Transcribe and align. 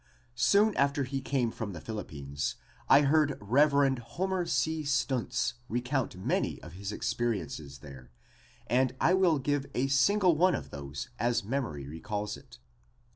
Soon 0.33 0.75
after 0.77 1.03
he 1.03 1.21
came 1.21 1.51
from 1.51 1.73
the 1.73 1.79
Philippines 1.79 2.55
I 2.89 3.01
heard 3.01 3.37
Rev. 3.39 3.99
Homer 3.99 4.47
C. 4.47 4.81
Stuntz 4.83 5.53
recount 5.69 6.17
many 6.17 6.59
of 6.63 6.73
his 6.73 6.91
experiences 6.91 7.77
there 7.85 8.09
and 8.65 8.95
will 8.99 9.37
give 9.37 9.67
a 9.75 9.85
single 9.89 10.35
one 10.35 10.55
of 10.55 10.71
these 10.71 11.09
as 11.19 11.43
memory 11.43 11.87
recalls 11.87 12.35
it. 12.35 12.57